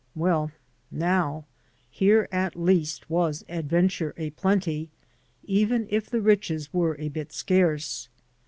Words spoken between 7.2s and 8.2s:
scarce.